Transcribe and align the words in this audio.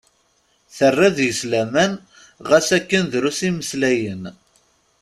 Terra 0.75 1.07
deg-s 1.17 1.41
laman 1.51 1.93
ɣas 2.49 2.67
akken 2.77 3.03
drus 3.11 3.39
kan 3.39 3.47
i 3.47 3.49
mmeslayen. 3.53 4.23